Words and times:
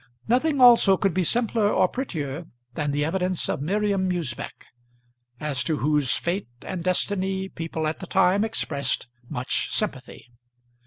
Nothing 0.27 0.59
also 0.59 0.97
could 0.97 1.13
be 1.13 1.23
simpler 1.23 1.71
or 1.71 1.87
prettier 1.87 2.47
than 2.73 2.89
the 2.89 3.05
evidence 3.05 3.47
of 3.47 3.61
Miriam 3.61 4.09
Usbech, 4.11 4.65
as 5.39 5.63
to 5.65 5.77
whose 5.77 6.17
fate 6.17 6.47
and 6.63 6.83
destiny 6.83 7.49
people 7.49 7.85
at 7.85 7.99
the 7.99 8.07
time 8.07 8.43
expressed 8.43 9.05
much 9.29 9.69
sympathy. 9.71 10.25